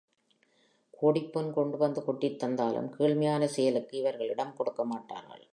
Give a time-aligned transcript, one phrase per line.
[0.89, 5.47] கோடிப் பொன் கொண்டுவந்து கொட்டித் தந்தாலும் கீழ்மையான செயலுக்கு இவர்கள் இடம் கொடுக்க மாட்டார்கள்.